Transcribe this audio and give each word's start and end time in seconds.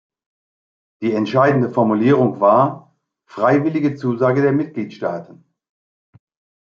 Die 1.03 1.13
entscheidende 1.13 1.69
Formulierung 1.69 2.39
war 2.39 2.97
"freiwillige 3.29 3.93
Zusage 3.93 4.41
der 4.41 4.51
Mitgliedstaaten". 4.51 5.45